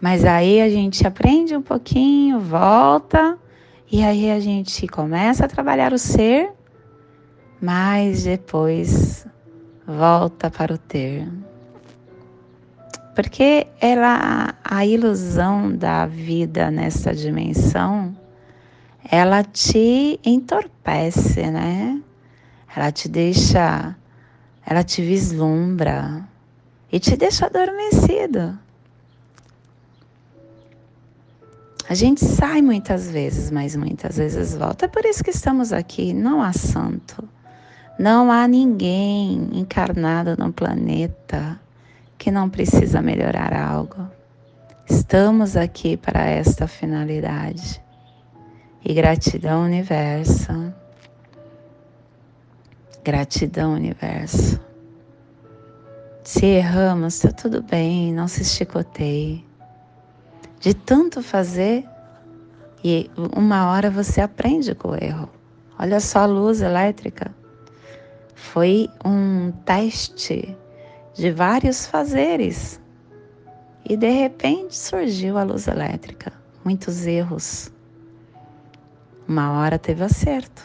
Mas 0.00 0.24
aí 0.24 0.62
a 0.62 0.68
gente 0.68 1.06
aprende 1.06 1.54
um 1.54 1.60
pouquinho, 1.60 2.40
volta, 2.40 3.38
e 3.92 4.02
aí 4.02 4.30
a 4.30 4.40
gente 4.40 4.86
começa 4.86 5.44
a 5.44 5.48
trabalhar 5.48 5.92
o 5.92 5.98
ser, 5.98 6.50
mas 7.60 8.24
depois 8.24 9.26
volta 9.86 10.50
para 10.50 10.72
o 10.72 10.78
ter. 10.78 11.28
Porque 13.14 13.66
ela, 13.78 14.54
a 14.64 14.86
ilusão 14.86 15.76
da 15.76 16.06
vida 16.06 16.70
nessa 16.70 17.12
dimensão, 17.12 18.16
ela 19.10 19.42
te 19.42 20.18
entorpece, 20.24 21.42
né? 21.50 22.00
Ela 22.74 22.90
te 22.90 23.08
deixa, 23.08 23.94
ela 24.64 24.82
te 24.82 25.02
vislumbra 25.02 26.24
e 26.90 26.98
te 26.98 27.16
deixa 27.16 27.46
adormecido. 27.46 28.58
A 31.90 31.94
gente 31.94 32.24
sai 32.24 32.62
muitas 32.62 33.10
vezes, 33.10 33.50
mas 33.50 33.74
muitas 33.74 34.16
vezes 34.16 34.54
volta. 34.54 34.84
É 34.84 34.88
por 34.88 35.04
isso 35.04 35.24
que 35.24 35.30
estamos 35.30 35.72
aqui. 35.72 36.12
Não 36.12 36.40
há 36.40 36.52
santo. 36.52 37.28
Não 37.98 38.30
há 38.30 38.46
ninguém 38.46 39.48
encarnado 39.52 40.36
no 40.38 40.52
planeta 40.52 41.60
que 42.16 42.30
não 42.30 42.48
precisa 42.48 43.02
melhorar 43.02 43.52
algo. 43.52 44.08
Estamos 44.88 45.56
aqui 45.56 45.96
para 45.96 46.26
esta 46.26 46.68
finalidade. 46.68 47.82
E 48.84 48.94
gratidão, 48.94 49.64
universo. 49.64 50.72
Gratidão, 53.02 53.74
universo. 53.74 54.60
Se 56.22 56.46
erramos, 56.46 57.16
está 57.16 57.32
tudo 57.32 57.60
bem, 57.60 58.14
não 58.14 58.28
se 58.28 58.44
chicoteie 58.44 59.49
de 60.60 60.74
tanto 60.74 61.22
fazer 61.22 61.84
e 62.84 63.10
uma 63.16 63.70
hora 63.70 63.90
você 63.90 64.20
aprende 64.20 64.74
com 64.74 64.90
o 64.90 64.94
erro. 64.94 65.28
Olha 65.78 65.98
só 65.98 66.20
a 66.20 66.26
luz 66.26 66.60
elétrica. 66.60 67.34
Foi 68.34 68.88
um 69.04 69.50
teste 69.64 70.56
de 71.14 71.30
vários 71.30 71.86
fazeres. 71.86 72.80
E 73.88 73.96
de 73.96 74.10
repente 74.10 74.76
surgiu 74.76 75.38
a 75.38 75.42
luz 75.42 75.66
elétrica. 75.66 76.32
Muitos 76.62 77.06
erros. 77.06 77.72
Uma 79.26 79.52
hora 79.52 79.78
teve 79.78 80.04
acerto. 80.04 80.62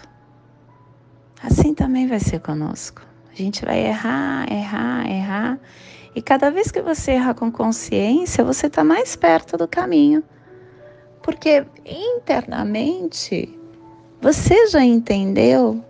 Assim 1.42 1.74
também 1.74 2.08
vai 2.08 2.20
ser 2.20 2.40
conosco. 2.40 3.02
A 3.32 3.36
gente 3.36 3.64
vai 3.64 3.86
errar, 3.86 4.52
errar, 4.52 5.10
errar 5.10 5.60
e 6.16 6.22
cada 6.22 6.50
vez 6.50 6.72
que 6.72 6.82
você 6.82 7.12
erra 7.12 7.34
com 7.34 7.52
consciência, 7.52 8.42
você 8.42 8.68
está 8.68 8.86
mais 8.86 9.18
perto 9.18 9.58
do 9.58 9.68
caminho. 9.68 10.24
Porque 11.22 11.66
internamente 11.86 13.54
você 14.22 14.68
já 14.68 14.82
entendeu 14.82 15.84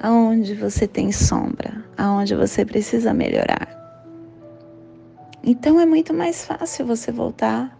aonde 0.00 0.54
você 0.54 0.88
tem 0.88 1.12
sombra, 1.12 1.84
aonde 1.96 2.34
você 2.34 2.64
precisa 2.64 3.14
melhorar. 3.14 3.68
Então 5.44 5.78
é 5.78 5.86
muito 5.86 6.12
mais 6.12 6.44
fácil 6.44 6.84
você 6.84 7.12
voltar. 7.12 7.78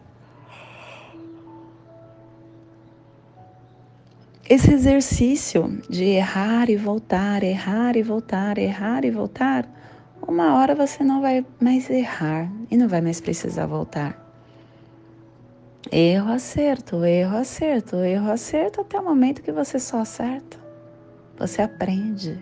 Esse 4.48 4.72
exercício 4.72 5.80
de 5.88 6.04
errar 6.04 6.70
e 6.70 6.76
voltar, 6.76 7.42
errar 7.42 7.96
e 7.96 8.02
voltar, 8.02 8.56
errar 8.56 9.04
e 9.04 9.10
voltar 9.10 9.81
uma 10.26 10.56
hora 10.56 10.74
você 10.74 11.02
não 11.02 11.20
vai 11.20 11.44
mais 11.60 11.90
errar 11.90 12.50
e 12.70 12.76
não 12.76 12.88
vai 12.88 13.00
mais 13.00 13.20
precisar 13.20 13.66
voltar. 13.66 14.18
Erro, 15.90 16.32
acerto, 16.32 17.04
erro, 17.04 17.36
acerto, 17.36 17.96
erro, 17.96 18.30
acerto, 18.30 18.80
até 18.80 18.98
o 18.98 19.04
momento 19.04 19.42
que 19.42 19.52
você 19.52 19.78
só 19.78 20.00
acerta. 20.00 20.56
Você 21.38 21.60
aprende. 21.60 22.38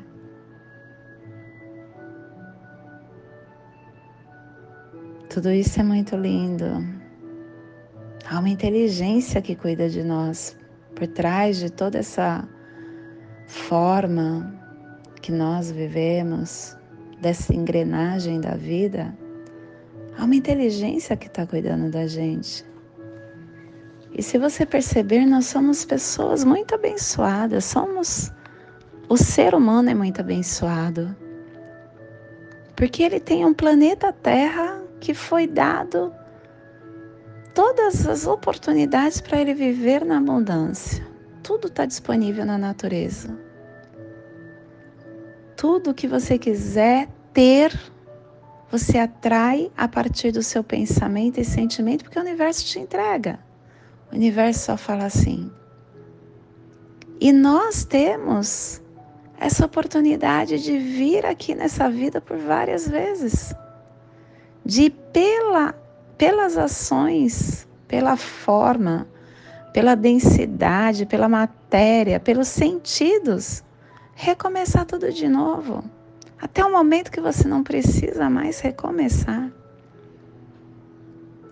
Tudo 5.28 5.50
isso 5.50 5.80
é 5.80 5.82
muito 5.82 6.16
lindo. 6.16 6.64
Há 8.28 8.38
uma 8.38 8.48
inteligência 8.48 9.40
que 9.40 9.56
cuida 9.56 9.88
de 9.88 10.04
nós 10.04 10.56
por 10.94 11.06
trás 11.06 11.56
de 11.56 11.70
toda 11.70 11.98
essa 11.98 12.46
forma 13.46 14.54
que 15.22 15.32
nós 15.32 15.70
vivemos, 15.70 16.76
dessa 17.20 17.54
engrenagem 17.54 18.40
da 18.40 18.54
vida, 18.54 19.14
há 20.16 20.24
uma 20.24 20.34
inteligência 20.34 21.16
que 21.16 21.26
está 21.26 21.46
cuidando 21.46 21.90
da 21.90 22.06
gente. 22.06 22.64
E 24.12 24.22
se 24.22 24.38
você 24.38 24.66
perceber, 24.66 25.24
nós 25.26 25.46
somos 25.46 25.84
pessoas 25.84 26.42
muito 26.42 26.74
abençoadas, 26.74 27.64
somos. 27.64 28.32
O 29.08 29.16
ser 29.16 29.54
humano 29.54 29.90
é 29.90 29.94
muito 29.94 30.20
abençoado. 30.20 31.14
Porque 32.74 33.02
ele 33.02 33.20
tem 33.20 33.44
um 33.44 33.52
planeta 33.52 34.12
Terra 34.12 34.80
que 34.98 35.14
foi 35.14 35.46
dado 35.46 36.12
todas 37.54 38.06
as 38.06 38.26
oportunidades 38.26 39.20
para 39.20 39.40
ele 39.40 39.54
viver 39.54 40.04
na 40.04 40.18
abundância. 40.18 41.06
Tudo 41.42 41.68
está 41.68 41.84
disponível 41.84 42.44
na 42.44 42.56
natureza 42.56 43.49
tudo 45.60 45.92
que 45.92 46.08
você 46.08 46.38
quiser 46.38 47.06
ter, 47.34 47.78
você 48.70 48.96
atrai 48.96 49.70
a 49.76 49.86
partir 49.86 50.32
do 50.32 50.42
seu 50.42 50.64
pensamento 50.64 51.38
e 51.38 51.44
sentimento, 51.44 52.02
porque 52.02 52.18
o 52.18 52.22
universo 52.22 52.64
te 52.64 52.78
entrega. 52.78 53.38
O 54.10 54.16
universo 54.16 54.60
só 54.60 54.78
fala 54.78 55.04
assim. 55.04 55.52
E 57.20 57.30
nós 57.30 57.84
temos 57.84 58.80
essa 59.38 59.66
oportunidade 59.66 60.62
de 60.62 60.78
vir 60.78 61.26
aqui 61.26 61.54
nessa 61.54 61.90
vida 61.90 62.22
por 62.22 62.38
várias 62.38 62.88
vezes, 62.88 63.54
de 64.64 64.88
pela, 64.88 65.74
pelas 66.16 66.56
ações, 66.56 67.68
pela 67.86 68.16
forma, 68.16 69.06
pela 69.74 69.94
densidade, 69.94 71.04
pela 71.04 71.28
matéria, 71.28 72.18
pelos 72.18 72.48
sentidos, 72.48 73.62
recomeçar 74.20 74.84
tudo 74.84 75.10
de 75.10 75.26
novo. 75.28 75.82
Até 76.38 76.62
o 76.64 76.70
momento 76.70 77.10
que 77.10 77.20
você 77.20 77.48
não 77.48 77.62
precisa 77.62 78.28
mais 78.28 78.60
recomeçar. 78.60 79.50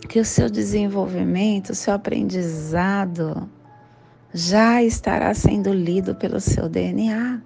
Que 0.07 0.20
o 0.20 0.24
seu 0.24 0.50
desenvolvimento, 0.50 1.70
o 1.70 1.74
seu 1.74 1.94
aprendizado 1.94 3.48
já 4.33 4.83
estará 4.83 5.33
sendo 5.33 5.72
lido 5.72 6.14
pelo 6.14 6.40
seu 6.40 6.68
DNA. 6.68 7.40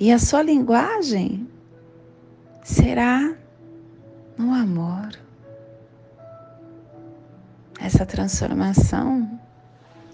E 0.00 0.12
a 0.12 0.18
sua 0.18 0.42
linguagem 0.42 1.48
será 2.64 3.36
no 4.36 4.52
amor. 4.52 5.10
Essa 7.80 8.04
transformação 8.04 9.40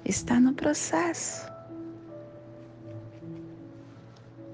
está 0.05 0.38
no 0.38 0.53
processo. 0.53 1.47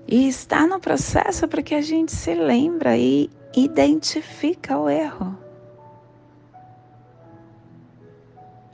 E 0.06 0.28
está 0.28 0.66
no 0.66 0.78
processo 0.78 1.48
porque 1.48 1.74
a 1.74 1.80
gente 1.80 2.12
se 2.12 2.34
lembra 2.34 2.96
e 2.96 3.30
identifica 3.56 4.78
o 4.78 4.88
erro. 4.88 5.38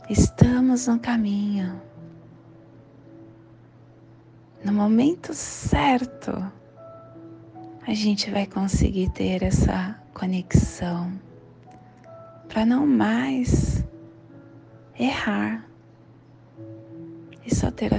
Estamos 0.09 0.89
no 0.89 0.99
caminho. 0.99 1.81
No 4.65 4.73
momento 4.73 5.33
certo, 5.33 6.33
a 7.87 7.95
gente 7.95 8.31
vai 8.31 8.47
conseguir 8.47 9.11
ter 9.11 9.43
essa 9.43 9.97
conexão 10.13 11.13
para 12.49 12.67
não 12.67 12.87
mais 12.87 13.85
errar 14.99 15.65
e 17.47 17.55
só 17.55 17.71
ter 17.71 17.93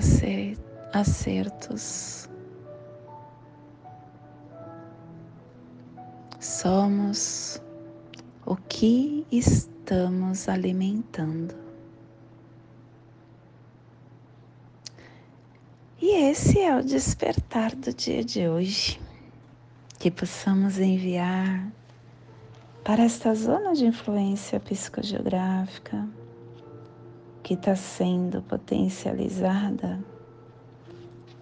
acertos. 0.94 2.31
Somos 6.52 7.62
o 8.46 8.58
que 8.58 9.26
estamos 9.32 10.50
alimentando. 10.50 11.56
E 16.00 16.30
esse 16.30 16.60
é 16.60 16.76
o 16.76 16.84
despertar 16.84 17.74
do 17.74 17.94
dia 17.94 18.22
de 18.22 18.50
hoje. 18.50 19.00
Que 19.98 20.12
possamos 20.12 20.78
enviar 20.78 21.72
para 22.84 23.04
esta 23.04 23.34
zona 23.34 23.74
de 23.74 23.86
influência 23.86 24.60
psicogeográfica 24.60 26.06
que 27.42 27.54
está 27.54 27.78
sendo 27.78 28.42
potencializada 28.42 30.04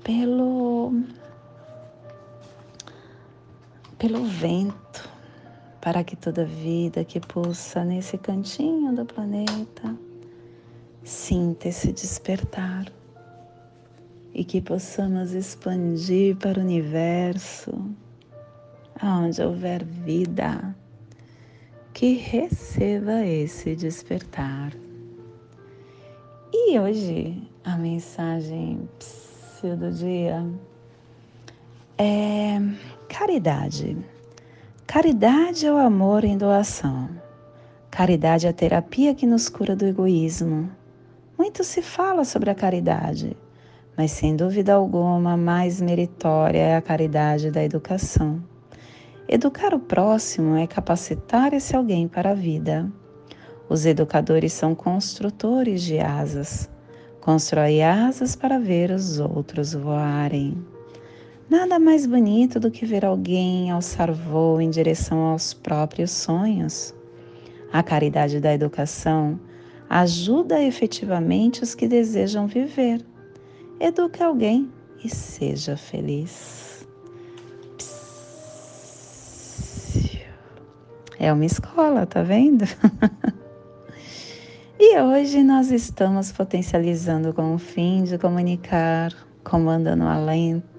pelo 0.03 0.93
pelo 3.99 4.23
vento 4.23 5.09
para 5.81 6.05
que 6.05 6.15
toda 6.15 6.45
vida 6.45 7.03
que 7.03 7.19
pulsa 7.19 7.83
nesse 7.83 8.17
cantinho 8.17 8.95
do 8.95 9.05
planeta 9.05 9.95
sinta 11.03 11.67
esse 11.67 11.91
despertar 11.91 12.85
e 14.33 14.45
que 14.45 14.61
possamos 14.61 15.33
expandir 15.33 16.37
para 16.37 16.59
o 16.59 16.63
universo, 16.63 17.73
aonde 19.01 19.41
houver 19.41 19.83
vida, 19.83 20.75
que 21.93 22.13
receba 22.13 23.25
esse 23.25 23.75
despertar. 23.75 24.71
E 26.53 26.79
hoje 26.79 27.41
a 27.65 27.75
mensagem 27.75 28.87
do 29.61 29.91
dia 29.91 30.45
é 31.99 32.59
caridade. 33.07 33.97
Caridade 34.87 35.67
é 35.67 35.71
o 35.71 35.77
amor 35.77 36.23
em 36.23 36.37
doação. 36.37 37.09
Caridade 37.91 38.47
é 38.47 38.49
a 38.49 38.53
terapia 38.53 39.13
que 39.13 39.27
nos 39.27 39.49
cura 39.49 39.75
do 39.75 39.85
egoísmo. 39.85 40.71
Muito 41.37 41.63
se 41.63 41.81
fala 41.81 42.23
sobre 42.23 42.49
a 42.49 42.55
caridade 42.55 43.35
mas 43.99 44.11
sem 44.11 44.33
dúvida 44.33 44.75
alguma, 44.75 45.35
mais 45.35 45.81
meritória 45.81 46.59
é 46.59 46.75
a 46.77 46.81
caridade 46.81 47.51
da 47.51 47.61
educação. 47.61 48.41
Educar 49.27 49.73
o 49.73 49.79
próximo 49.79 50.55
é 50.55 50.65
capacitar 50.65 51.53
esse 51.53 51.75
alguém 51.75 52.07
para 52.07 52.31
a 52.31 52.33
vida. 52.33 52.89
Os 53.67 53.85
educadores 53.85 54.53
são 54.53 54.73
construtores 54.73 55.81
de 55.81 55.99
asas. 55.99 56.69
Constrói 57.19 57.81
asas 57.81 58.37
para 58.37 58.57
ver 58.57 58.89
os 58.89 59.19
outros 59.19 59.73
voarem. 59.73 60.65
Nada 61.49 61.79
mais 61.79 62.05
bonito 62.05 62.59
do 62.59 62.69
que 62.69 62.85
ver 62.85 63.03
alguém 63.03 63.71
alçar 63.71 64.13
voo 64.13 64.61
em 64.61 64.69
direção 64.69 65.19
aos 65.19 65.51
próprios 65.51 66.11
sonhos. 66.11 66.93
A 67.73 67.81
caridade 67.81 68.39
da 68.39 68.53
educação 68.53 69.39
ajuda 69.89 70.61
efetivamente 70.61 71.63
os 71.63 71.73
que 71.73 71.87
desejam 71.87 72.45
viver 72.45 73.03
eduque 73.79 74.21
alguém 74.21 74.69
e 75.03 75.09
seja 75.09 75.75
feliz. 75.75 76.87
É 81.17 81.33
uma 81.33 81.45
escola, 81.45 82.05
tá 82.05 82.21
vendo? 82.21 82.65
e 84.79 84.99
hoje 84.99 85.43
nós 85.43 85.71
estamos 85.71 86.31
potencializando 86.31 87.33
com 87.33 87.55
o 87.55 87.57
fim 87.57 88.03
de 88.03 88.17
comunicar, 88.17 89.13
comandando 89.43 90.03
o 90.03 90.07
alento, 90.07 90.78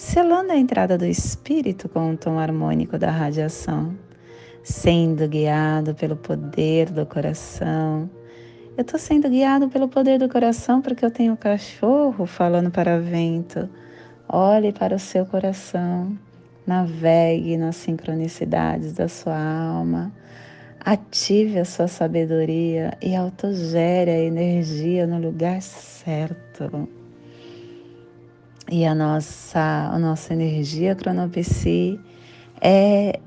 selando 0.00 0.52
a 0.52 0.56
entrada 0.56 0.96
do 0.96 1.06
espírito 1.06 1.88
com 1.88 2.12
o 2.12 2.16
tom 2.16 2.38
harmônico 2.38 2.98
da 2.98 3.10
radiação, 3.10 3.94
sendo 4.62 5.28
guiado 5.28 5.94
pelo 5.94 6.16
poder 6.16 6.90
do 6.90 7.04
coração 7.04 8.08
eu 8.80 8.82
estou 8.82 8.98
sendo 8.98 9.28
guiado 9.28 9.68
pelo 9.68 9.88
poder 9.88 10.18
do 10.18 10.26
coração 10.26 10.80
porque 10.80 11.04
eu 11.04 11.10
tenho 11.10 11.34
um 11.34 11.36
cachorro 11.36 12.24
falando 12.24 12.70
para 12.70 12.98
vento. 12.98 13.68
Olhe 14.26 14.72
para 14.72 14.94
o 14.94 14.98
seu 14.98 15.26
coração, 15.26 16.16
navegue 16.66 17.58
nas 17.58 17.76
sincronicidades 17.76 18.94
da 18.94 19.06
sua 19.06 19.38
alma, 19.38 20.10
ative 20.82 21.58
a 21.58 21.64
sua 21.66 21.88
sabedoria 21.88 22.96
e 23.02 23.14
autogere 23.14 24.10
a 24.10 24.18
energia 24.18 25.06
no 25.06 25.20
lugar 25.20 25.60
certo. 25.60 26.88
E 28.72 28.86
a 28.86 28.94
nossa, 28.94 29.90
a 29.92 29.98
nossa 29.98 30.32
energia 30.32 30.94
cronopsi 30.94 31.98
é 32.60 33.18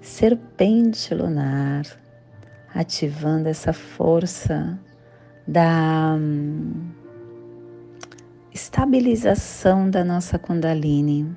serpente 0.00 1.14
lunar 1.14 1.84
ativando 2.74 3.48
essa 3.48 3.72
força 3.72 4.76
da 5.46 6.16
hum, 6.18 6.90
estabilização 8.52 9.88
da 9.88 10.04
nossa 10.04 10.40
Kundalini. 10.40 11.36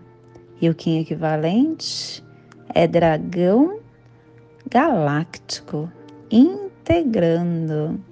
E 0.59 0.67
o 0.67 0.73
Kim 0.73 0.99
equivalente 0.99 2.23
é 2.73 2.87
dragão 2.87 3.79
galáctico, 4.67 5.91
integrando 6.31 8.03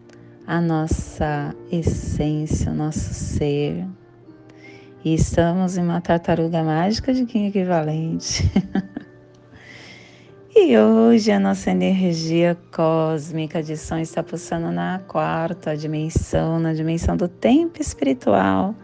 a 0.46 0.62
nossa 0.62 1.56
essência, 1.72 2.72
o 2.72 2.76
nosso 2.76 3.12
ser. 3.12 3.88
E 5.04 5.14
estamos 5.14 5.78
em 5.78 5.84
uma 5.84 6.02
tartaruga 6.02 6.62
mágica 6.62 7.14
de 7.14 7.26
Kim 7.26 7.48
equivalente. 7.48 8.44
E 10.62 10.78
hoje 10.78 11.32
a 11.32 11.40
nossa 11.40 11.72
energia 11.72 12.58
cósmica 12.76 13.64
de 13.64 13.78
som 13.78 13.98
está 13.98 14.22
pulsando 14.22 14.72
na 14.72 15.00
quarta 15.08 15.78
dimensão, 15.78 16.60
na 16.60 16.74
dimensão 16.74 17.16
do 17.16 17.28
tempo 17.28 17.82
espiritual, 17.82 18.76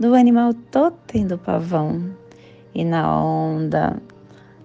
do 0.00 0.14
animal 0.14 0.52
totem 0.52 1.26
do 1.26 1.38
pavão 1.38 2.10
e 2.74 2.84
na 2.84 3.22
onda 3.22 4.02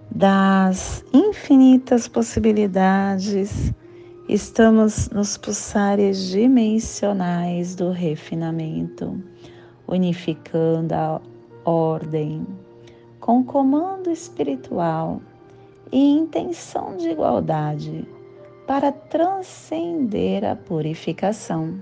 das 0.09 1.05
infinitas 1.13 2.07
possibilidades. 2.07 3.71
Estamos 4.27 5.09
nos 5.09 5.37
pulsares 5.37 6.29
dimensionais 6.29 7.75
do 7.75 7.91
refinamento, 7.91 9.21
unificando 9.87 10.93
a 10.93 11.21
ordem 11.63 12.45
com 13.19 13.43
comando 13.43 14.09
espiritual 14.11 15.21
e 15.91 15.97
intenção 15.97 16.97
de 16.97 17.09
igualdade 17.09 18.07
para 18.65 18.91
transcender 18.91 20.43
a 20.43 20.55
purificação. 20.55 21.81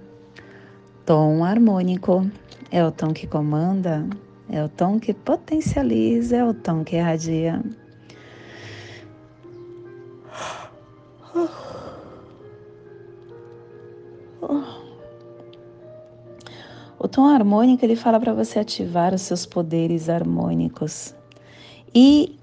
Tom 1.06 1.44
harmônico 1.44 2.30
é 2.72 2.86
o 2.86 2.92
tom 2.92 3.14
que 3.14 3.28
comanda, 3.28 4.08
é 4.50 4.64
o 4.64 4.70
tom 4.70 5.00
que 5.00 5.14
potencializa, 5.14 6.38
é 6.38 6.46
o 6.46 6.54
tom 6.54 6.84
que 6.84 6.96
irradia. 6.96 7.62
Tom 17.16 17.28
harmônico 17.28 17.86
ele 17.86 17.96
fala 17.96 18.20
para 18.20 18.34
você 18.34 18.60
ativar 18.60 19.14
os 19.14 19.22
seus 19.22 19.46
poderes 19.46 20.10
harmônicos 20.10 21.16
e 21.96 22.38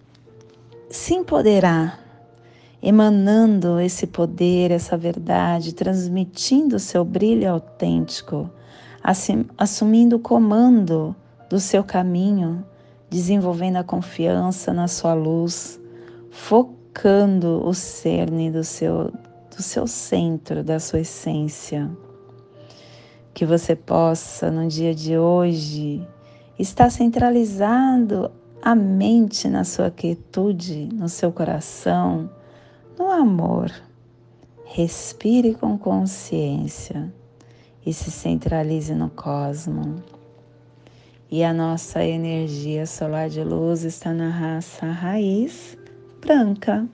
se 0.88 1.12
empoderar, 1.12 2.00
emanando 2.82 3.78
esse 3.78 4.06
poder, 4.06 4.70
essa 4.70 4.96
verdade, 4.96 5.74
transmitindo 5.74 6.76
o 6.76 6.80
seu 6.80 7.04
brilho 7.04 7.50
autêntico, 7.50 8.50
assumindo 9.58 10.16
o 10.16 10.20
comando 10.20 11.14
do 11.50 11.60
seu 11.60 11.84
caminho, 11.84 12.64
desenvolvendo 13.10 13.76
a 13.76 13.84
confiança 13.84 14.72
na 14.72 14.88
sua 14.88 15.12
luz, 15.12 15.78
focando 16.30 17.62
o 17.62 17.74
cerne 17.74 18.50
do 18.50 18.64
seu, 18.64 19.12
do 19.54 19.62
seu 19.62 19.86
centro, 19.86 20.64
da 20.64 20.80
sua 20.80 21.00
essência. 21.00 21.90
Que 23.34 23.46
você 23.46 23.74
possa, 23.74 24.50
no 24.50 24.68
dia 24.68 24.94
de 24.94 25.16
hoje, 25.16 26.06
estar 26.58 26.90
centralizado 26.90 28.30
a 28.60 28.74
mente 28.74 29.48
na 29.48 29.64
sua 29.64 29.90
quietude, 29.90 30.88
no 30.92 31.08
seu 31.08 31.32
coração, 31.32 32.30
no 32.98 33.10
amor. 33.10 33.72
Respire 34.64 35.54
com 35.54 35.76
consciência 35.76 37.12
e 37.84 37.92
se 37.92 38.10
centralize 38.10 38.94
no 38.94 39.10
cosmo. 39.10 40.02
E 41.30 41.42
a 41.42 41.52
nossa 41.52 42.04
energia 42.04 42.86
solar 42.86 43.28
de 43.28 43.42
luz 43.42 43.84
está 43.84 44.12
na 44.12 44.28
raça 44.28 44.86
raiz 44.86 45.76
branca, 46.20 46.86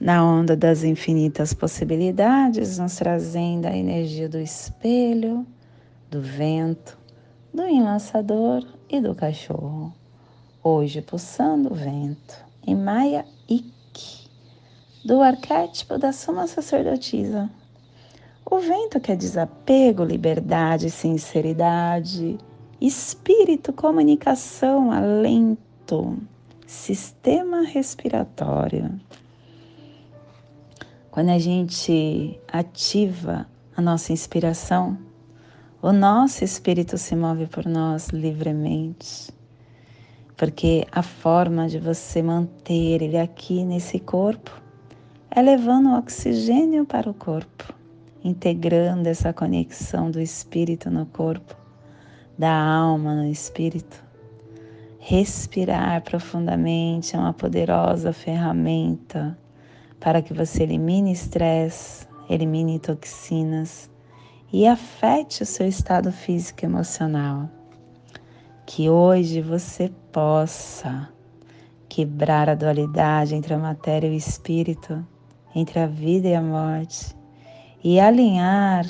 na 0.00 0.24
onda 0.24 0.56
das 0.56 0.84
infinitas 0.84 1.54
possibilidades, 1.54 2.78
nos 2.78 2.96
trazendo 2.96 3.66
a 3.66 3.76
energia 3.76 4.28
do 4.28 4.38
espelho, 4.38 5.46
do 6.10 6.20
vento, 6.20 6.98
do 7.52 7.62
enlaçador 7.62 8.66
e 8.88 9.00
do 9.00 9.14
cachorro. 9.14 9.92
Hoje 10.62 11.00
pulsando 11.00 11.72
o 11.72 11.74
vento 11.74 12.44
em 12.66 12.74
Maia 12.74 13.24
Ik, 13.48 14.28
do 15.04 15.22
arquétipo 15.22 15.96
da 15.96 16.12
Suma 16.12 16.46
Sacerdotisa. 16.46 17.48
O 18.48 18.58
vento 18.58 19.00
que 19.00 19.12
é 19.12 19.16
desapego, 19.16 20.04
liberdade, 20.04 20.90
sinceridade, 20.90 22.38
espírito, 22.80 23.72
comunicação, 23.72 24.92
alento, 24.92 26.16
sistema 26.66 27.62
respiratório. 27.62 29.00
Quando 31.16 31.30
a 31.30 31.38
gente 31.38 32.38
ativa 32.46 33.46
a 33.74 33.80
nossa 33.80 34.12
inspiração, 34.12 34.98
o 35.80 35.90
nosso 35.90 36.44
espírito 36.44 36.98
se 36.98 37.16
move 37.16 37.46
por 37.46 37.64
nós 37.64 38.08
livremente, 38.08 39.32
porque 40.36 40.86
a 40.92 41.02
forma 41.02 41.68
de 41.68 41.78
você 41.78 42.20
manter 42.22 43.00
ele 43.00 43.16
aqui 43.16 43.64
nesse 43.64 43.98
corpo 43.98 44.60
é 45.30 45.40
levando 45.40 45.88
o 45.88 45.96
oxigênio 45.96 46.84
para 46.84 47.08
o 47.08 47.14
corpo, 47.14 47.72
integrando 48.22 49.08
essa 49.08 49.32
conexão 49.32 50.10
do 50.10 50.20
espírito 50.20 50.90
no 50.90 51.06
corpo, 51.06 51.56
da 52.38 52.52
alma 52.52 53.14
no 53.14 53.24
espírito. 53.24 54.04
Respirar 54.98 56.02
profundamente 56.02 57.16
é 57.16 57.18
uma 57.18 57.32
poderosa 57.32 58.12
ferramenta 58.12 59.34
para 60.00 60.22
que 60.22 60.32
você 60.32 60.62
elimine 60.62 61.12
estresse, 61.12 62.06
elimine 62.28 62.78
toxinas 62.78 63.90
e 64.52 64.66
afete 64.66 65.42
o 65.42 65.46
seu 65.46 65.66
estado 65.66 66.12
físico 66.12 66.64
e 66.64 66.66
emocional. 66.66 67.48
Que 68.64 68.90
hoje 68.90 69.40
você 69.40 69.92
possa 70.12 71.08
quebrar 71.88 72.48
a 72.48 72.54
dualidade 72.54 73.34
entre 73.34 73.54
a 73.54 73.58
matéria 73.58 74.08
e 74.08 74.10
o 74.10 74.14
espírito, 74.14 75.06
entre 75.54 75.78
a 75.78 75.86
vida 75.86 76.28
e 76.28 76.34
a 76.34 76.42
morte, 76.42 77.16
e 77.82 78.00
alinhar 78.00 78.84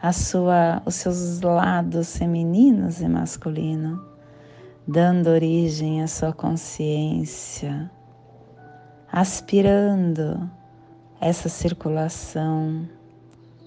a 0.00 0.12
sua, 0.12 0.82
os 0.84 0.96
seus 0.96 1.40
lados 1.40 2.16
femininos 2.16 3.00
e 3.00 3.08
masculinos, 3.08 4.00
dando 4.88 5.28
origem 5.28 6.02
à 6.02 6.08
sua 6.08 6.32
consciência 6.32 7.90
aspirando 9.12 10.50
essa 11.20 11.46
circulação 11.46 12.88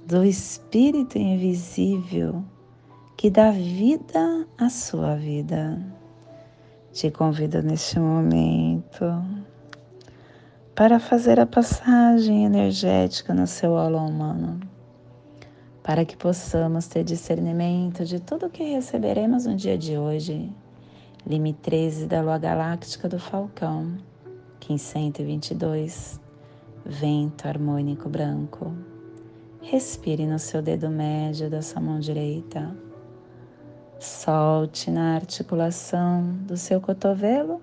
do 0.08 0.24
Espírito 0.24 1.20
invisível 1.20 2.44
que 3.16 3.30
dá 3.30 3.52
vida 3.52 4.48
à 4.58 4.70
sua 4.72 5.16
vida. 5.16 5.80
Te 6.92 7.12
convido 7.12 7.62
neste 7.62 8.00
momento 8.00 9.06
para 10.74 11.00
fazer 11.00 11.40
a 11.40 11.46
passagem 11.46 12.46
energética 12.46 13.32
no 13.32 13.46
seu 13.46 13.78
aula 13.78 14.02
humano, 14.02 14.60
para 15.84 16.04
que 16.04 16.18
possamos 16.18 16.88
ter 16.88 17.04
discernimento 17.04 18.04
de 18.04 18.20
tudo 18.20 18.48
o 18.48 18.50
que 18.50 18.64
receberemos 18.64 19.46
no 19.46 19.56
dia 19.56 19.78
de 19.78 19.96
hoje. 19.96 20.52
Lime 21.24 21.54
13 21.54 22.08
da 22.08 22.24
Lua 22.24 22.40
Galáctica 22.40 23.08
do 23.08 23.20
Falcão 23.20 23.96
Kim 24.66 24.80
122, 24.80 26.20
vento 26.84 27.48
harmônico 27.48 28.10
branco. 28.10 28.74
Respire 29.62 30.26
no 30.26 30.40
seu 30.40 30.60
dedo 30.60 30.90
médio 30.90 31.52
da 31.52 31.62
sua 31.62 31.80
mão 31.80 32.00
direita. 32.00 32.76
Solte 34.00 34.90
na 34.90 35.14
articulação 35.14 36.32
do 36.48 36.58
seu 36.58 36.82
cotovelo 36.82 37.62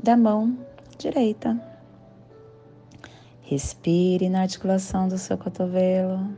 da 0.00 0.16
mão 0.16 0.56
direita. 0.96 1.60
Respire 3.42 4.28
na 4.28 4.42
articulação 4.42 5.08
do 5.08 5.18
seu 5.18 5.36
cotovelo. 5.36 6.32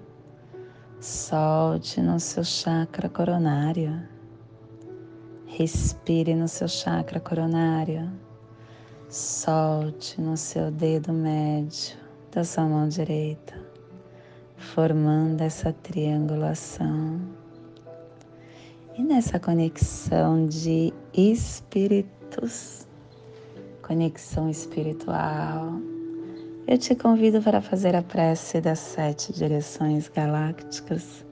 Solte 0.98 2.00
no 2.00 2.18
seu 2.18 2.44
chakra 2.44 3.10
coronário. 3.10 4.08
Respire 5.46 6.34
no 6.34 6.48
seu 6.48 6.66
chakra 6.66 7.20
coronário. 7.20 8.29
Solte 9.10 10.20
no 10.20 10.36
seu 10.36 10.70
dedo 10.70 11.12
médio 11.12 11.98
da 12.30 12.44
sua 12.44 12.62
mão 12.62 12.88
direita, 12.88 13.60
formando 14.56 15.40
essa 15.40 15.72
triangulação. 15.72 17.20
E 18.96 19.02
nessa 19.02 19.40
conexão 19.40 20.46
de 20.46 20.94
espíritos, 21.12 22.86
conexão 23.82 24.48
espiritual, 24.48 25.72
eu 26.68 26.78
te 26.78 26.94
convido 26.94 27.42
para 27.42 27.60
fazer 27.60 27.96
a 27.96 28.02
prece 28.02 28.60
das 28.60 28.78
sete 28.78 29.32
direções 29.32 30.08
galácticas, 30.08 31.26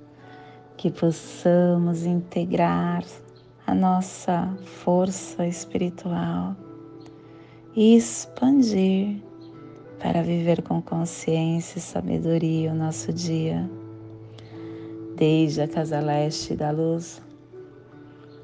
que 0.76 0.90
possamos 0.90 2.04
integrar 2.04 3.04
a 3.64 3.72
nossa 3.72 4.52
força 4.64 5.46
espiritual 5.46 6.56
e 7.78 7.96
expandir 7.96 9.22
para 10.00 10.20
viver 10.20 10.62
com 10.62 10.82
consciência 10.82 11.78
e 11.78 11.80
sabedoria 11.80 12.72
o 12.72 12.74
nosso 12.74 13.12
dia. 13.12 13.70
Desde 15.14 15.62
a 15.62 15.68
casa 15.68 16.00
leste 16.00 16.56
da 16.56 16.72
luz, 16.72 17.22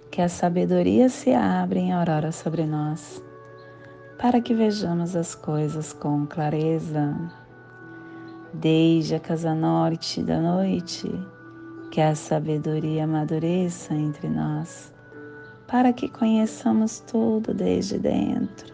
que 0.08 0.22
a 0.22 0.28
sabedoria 0.28 1.08
se 1.08 1.32
abra 1.32 1.80
em 1.80 1.92
aurora 1.92 2.30
sobre 2.30 2.64
nós, 2.64 3.20
para 4.20 4.40
que 4.40 4.54
vejamos 4.54 5.16
as 5.16 5.34
coisas 5.34 5.92
com 5.92 6.24
clareza. 6.26 7.12
Desde 8.52 9.16
a 9.16 9.20
casa 9.20 9.52
norte 9.52 10.22
da 10.22 10.40
noite, 10.40 11.10
que 11.90 12.00
a 12.00 12.14
sabedoria 12.14 13.02
amadureça 13.02 13.94
entre 13.94 14.28
nós, 14.28 14.94
para 15.66 15.92
que 15.92 16.08
conheçamos 16.08 17.00
tudo 17.00 17.52
desde 17.52 17.98
dentro 17.98 18.73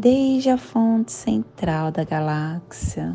desde 0.00 0.48
a 0.48 0.56
fonte 0.56 1.12
central 1.12 1.92
da 1.92 2.04
galáxia, 2.04 3.14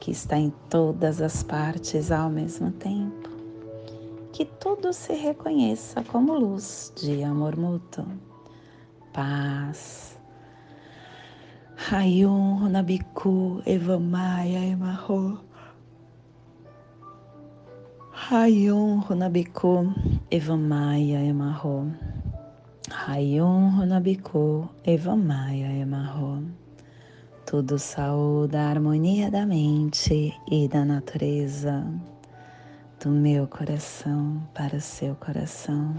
que 0.00 0.10
está 0.10 0.36
em 0.36 0.52
todas 0.68 1.22
as 1.22 1.44
partes 1.44 2.10
ao 2.10 2.28
mesmo 2.28 2.72
tempo. 2.72 3.30
Que 4.32 4.44
tudo 4.44 4.92
se 4.92 5.12
reconheça 5.12 6.02
como 6.02 6.34
luz 6.34 6.92
de 6.96 7.22
amor 7.22 7.56
mútuo, 7.56 8.04
paz. 9.12 10.18
Hayum 11.92 12.56
Runabiku 12.56 13.62
Evamaya 13.64 14.58
Emarro. 14.58 15.38
Hayum 18.28 18.98
Runabiku 18.98 19.94
Evamaya 20.32 21.20
Emarro. 21.24 21.92
Rayon 23.04 23.70
Runabiku 23.70 24.68
Evamaya 24.84 25.72
Emarro. 25.72 26.44
Tudo 27.44 27.76
saúde 27.76 28.56
a 28.56 28.70
harmonia 28.70 29.28
da 29.28 29.44
mente 29.44 30.32
e 30.48 30.68
da 30.68 30.84
natureza, 30.84 31.84
do 33.00 33.10
meu 33.10 33.48
coração 33.48 34.40
para 34.54 34.76
o 34.76 34.80
seu 34.80 35.16
coração. 35.16 35.96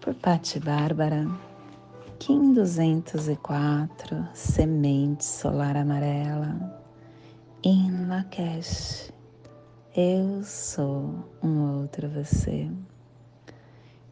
Por 0.00 0.14
Pati 0.16 0.58
Bárbara, 0.58 1.28
Kim 2.18 2.52
204, 2.52 4.26
Semente 4.34 5.24
Solar 5.24 5.76
Amarela, 5.76 6.82
In 7.62 8.08
Lakesh. 8.08 9.12
Eu 9.94 10.42
sou 10.42 11.24
um 11.40 11.78
outro 11.78 12.08
você. 12.08 12.68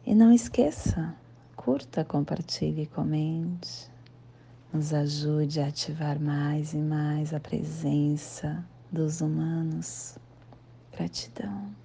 E 0.05 0.15
não 0.15 0.31
esqueça, 0.31 1.13
curta, 1.63 2.03
compartilhe, 2.03 2.85
comente. 2.87 3.89
Nos 4.73 4.93
ajude 4.93 5.61
a 5.61 5.67
ativar 5.67 6.19
mais 6.19 6.73
e 6.73 6.77
mais 6.77 7.33
a 7.33 7.39
presença 7.39 8.65
dos 8.91 9.21
humanos. 9.21 10.17
Gratidão. 10.91 11.82